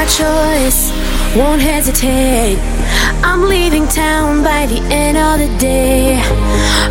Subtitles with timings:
[0.00, 0.90] my choice,
[1.36, 2.58] won't hesitate.
[3.22, 6.22] I'm leaving town by the end of the day.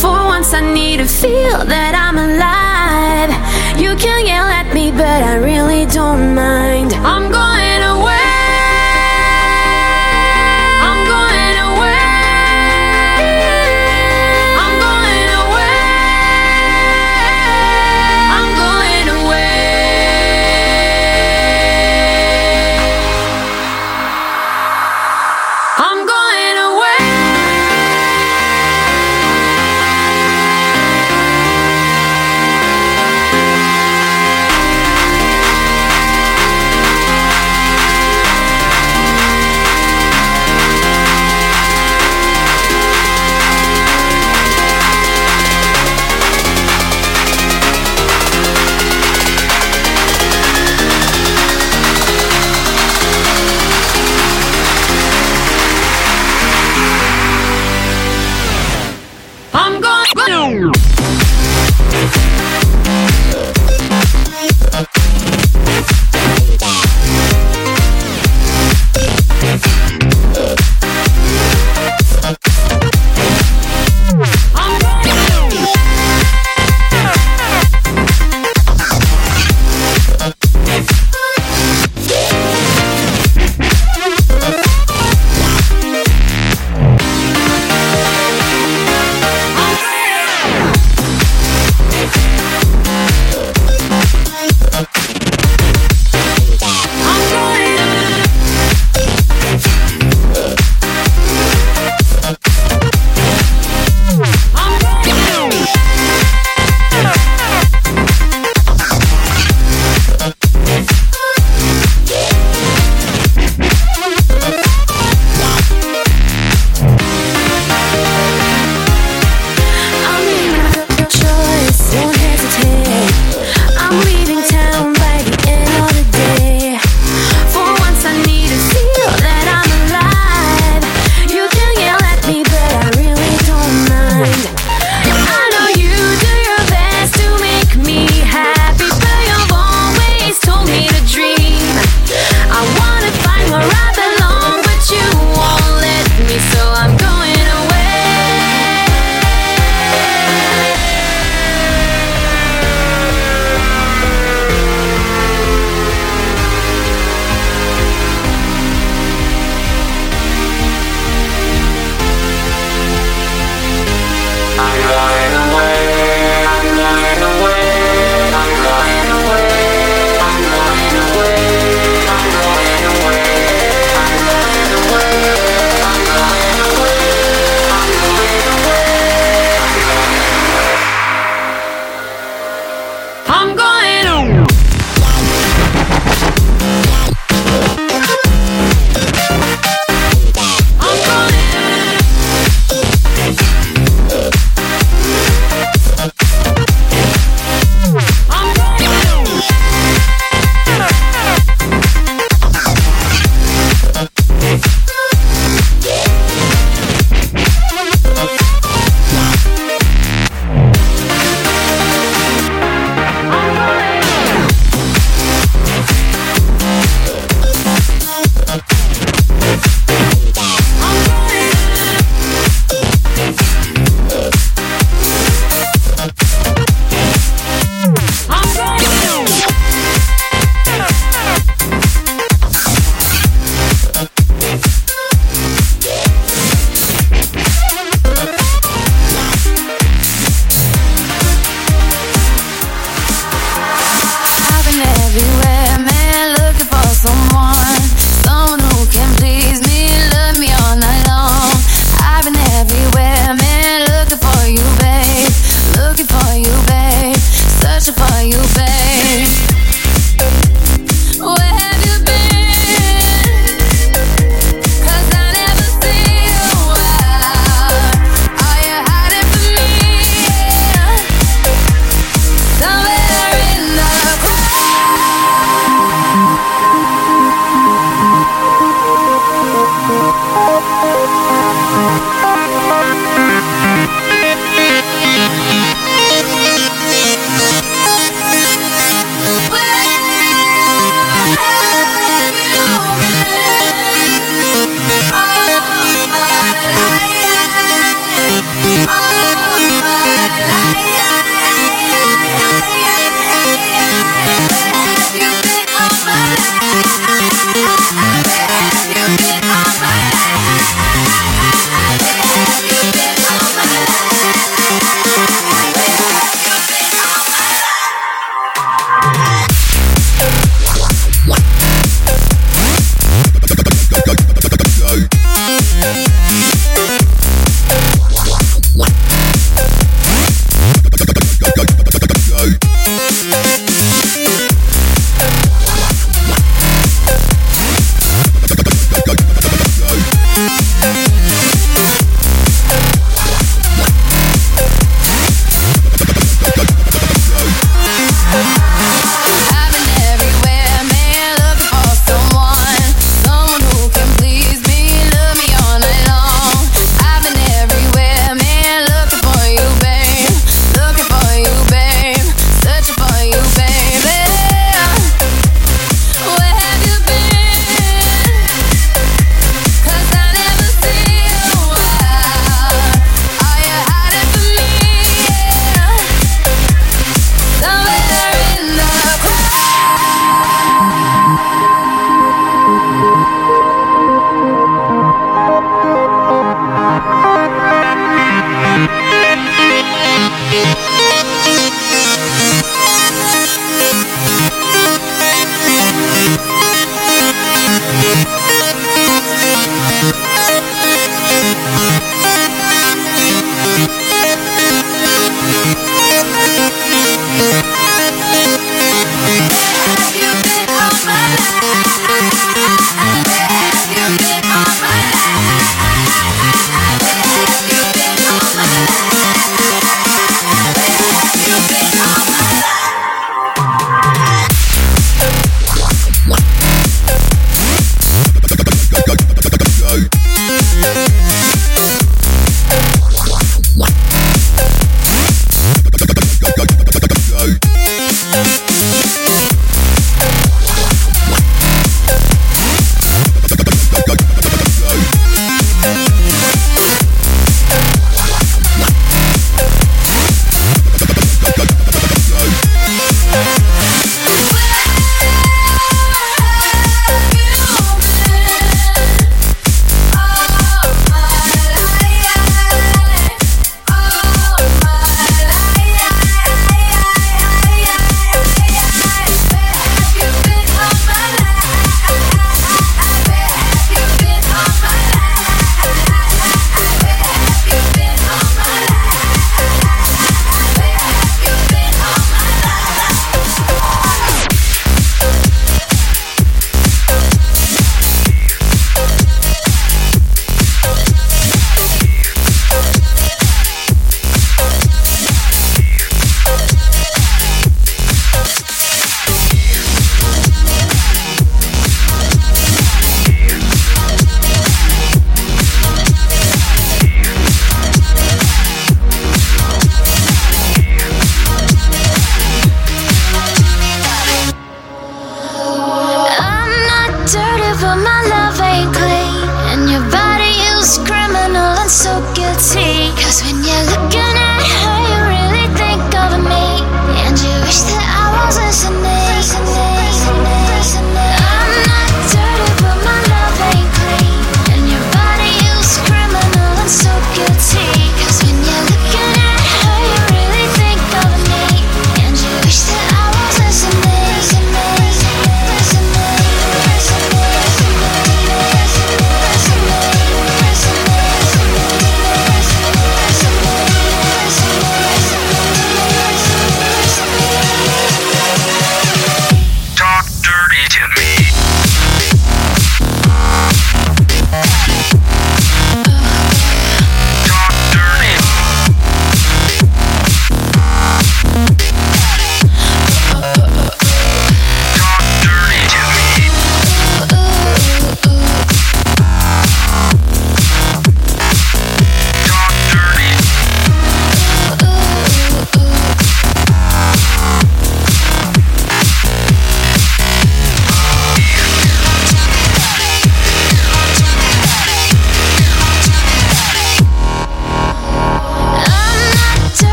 [0.00, 3.30] For once, I need to feel that I'm alive.
[3.78, 6.94] You can yell at me, but I really don't mind.
[7.12, 7.73] I'm going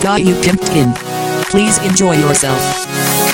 [0.00, 0.94] Got you pimped in.
[1.50, 3.27] Please enjoy yourself.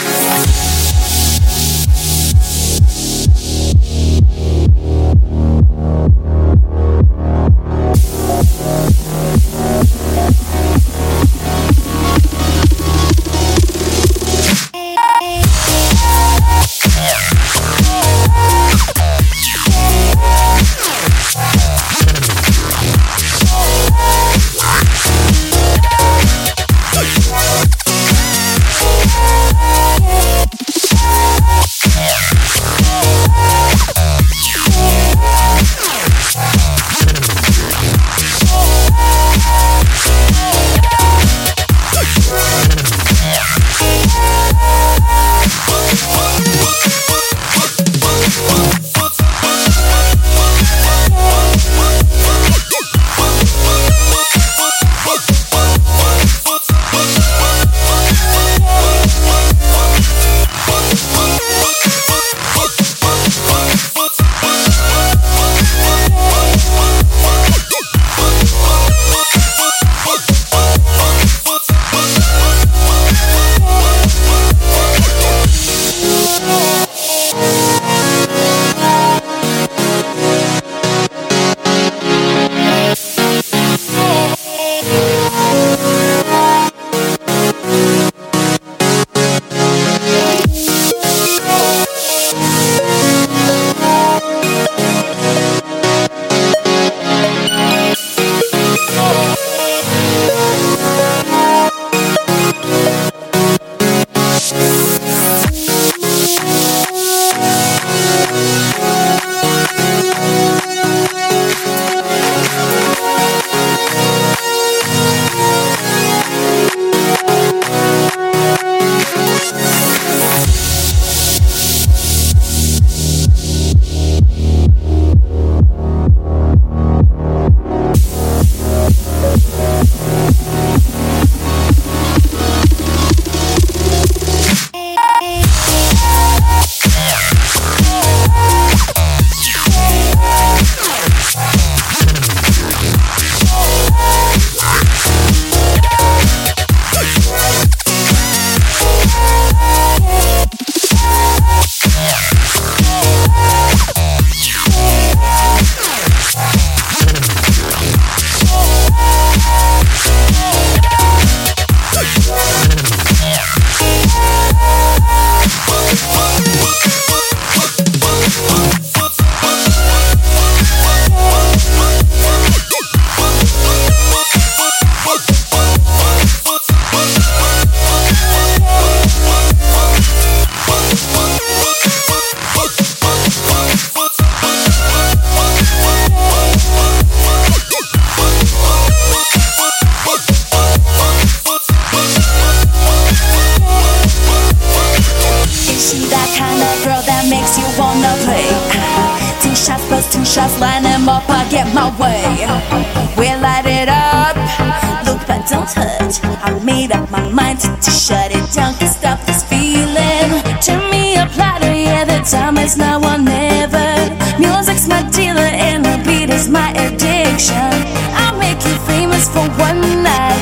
[219.81, 220.34] one night.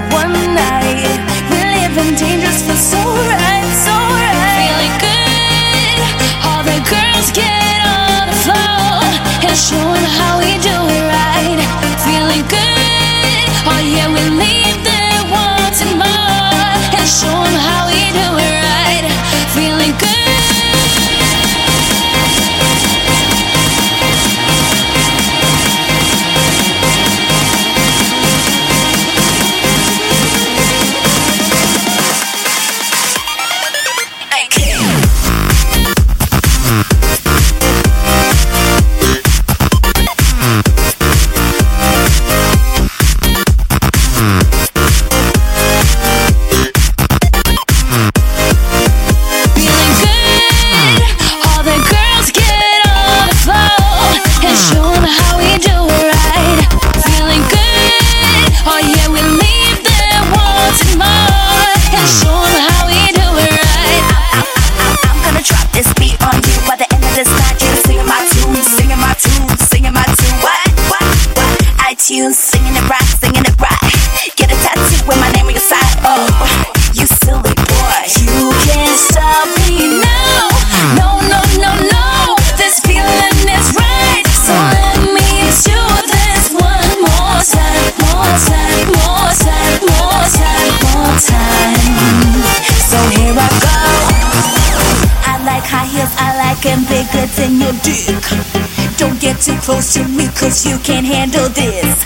[100.42, 102.02] cause you can't handle this.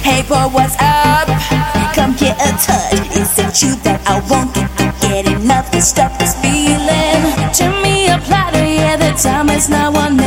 [0.00, 1.28] Hey boy, what's up?
[1.94, 3.00] Come get a touch.
[3.14, 7.20] Is it you that I won't get to get enough to stop this feeling?
[7.52, 10.25] Turn me a platter, yeah, the time is now On.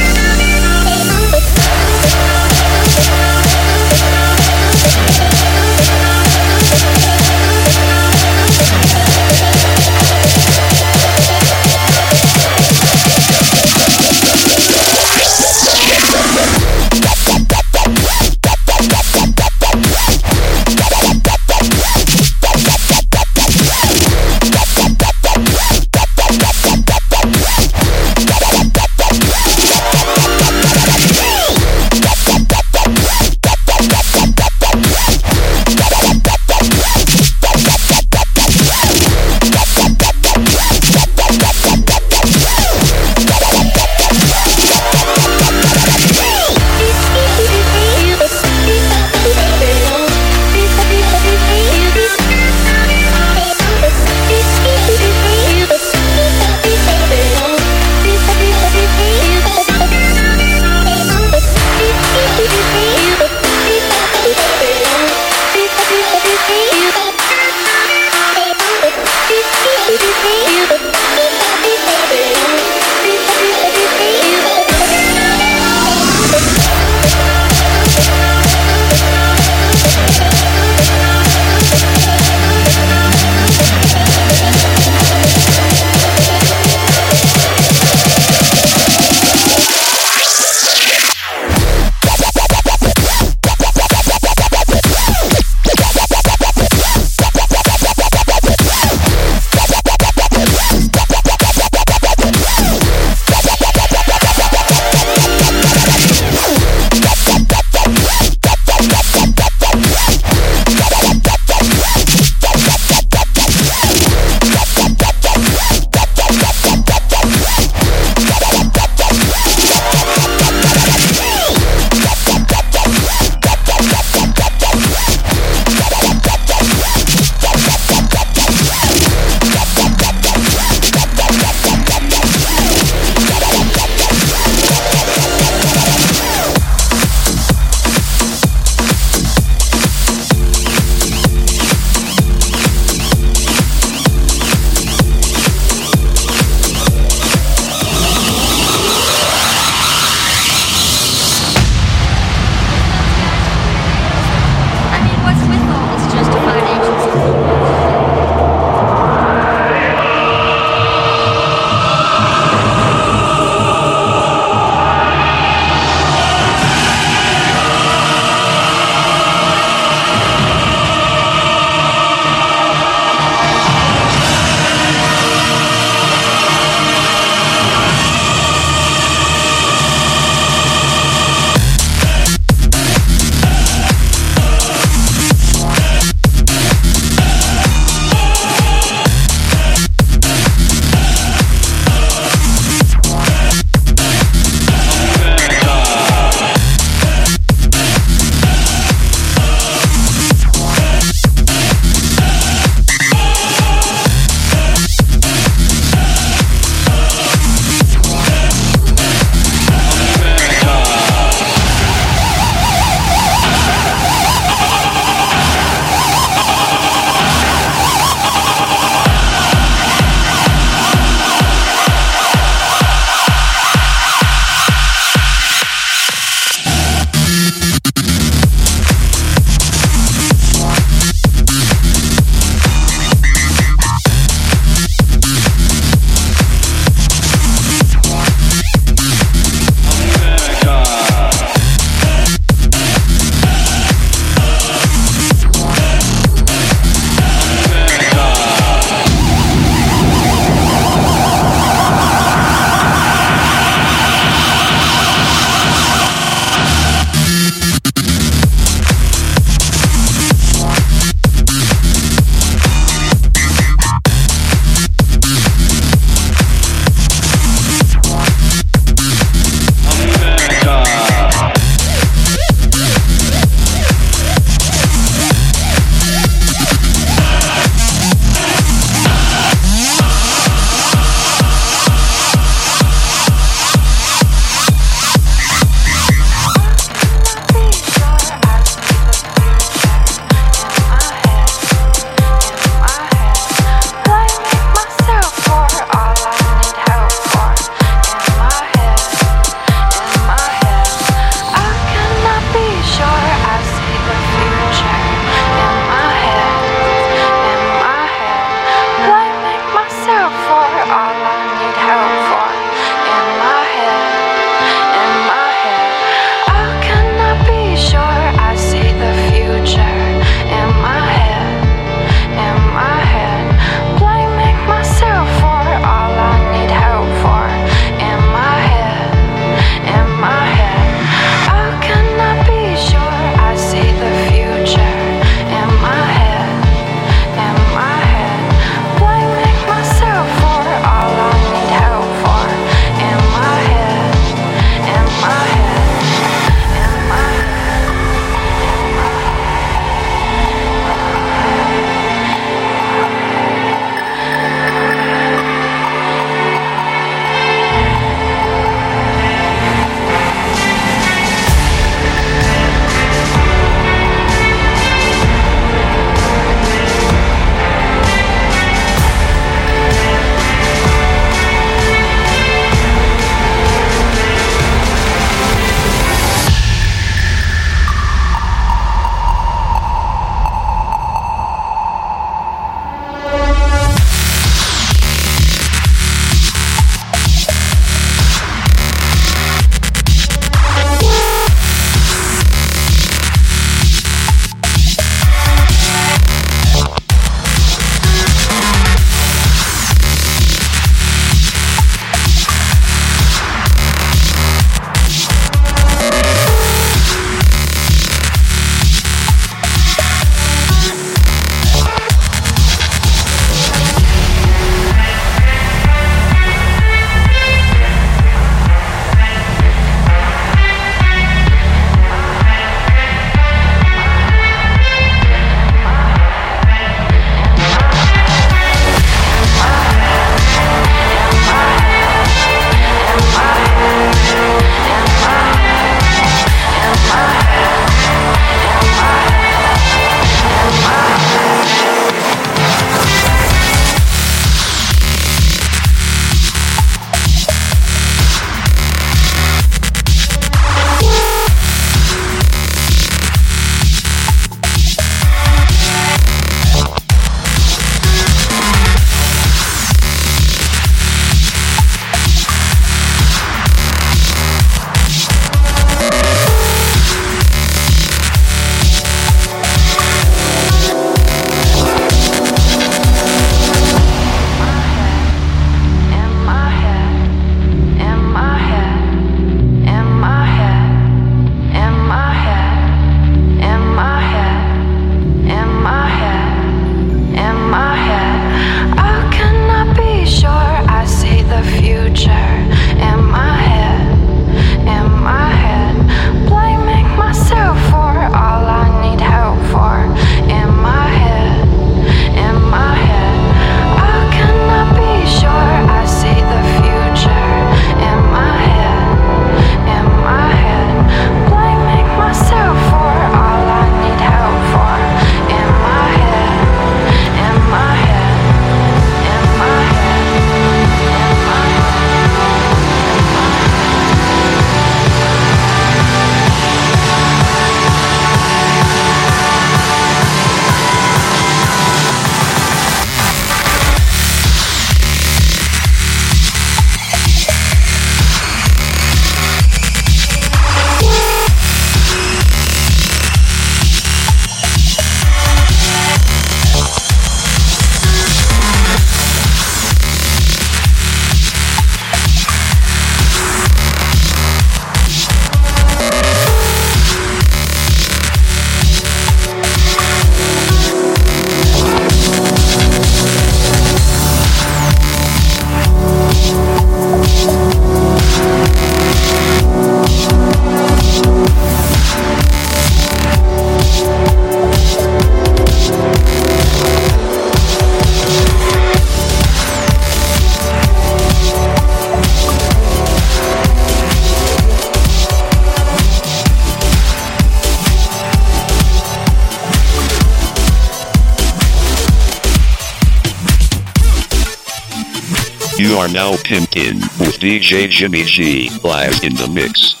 [596.01, 600.00] Are now pimped in with DJ Jimmy G live in the mix.